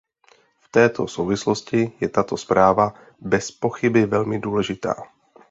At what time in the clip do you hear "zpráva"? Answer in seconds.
2.37-2.93